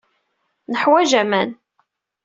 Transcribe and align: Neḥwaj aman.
Neḥwaj 0.71 1.11
aman. 1.21 1.49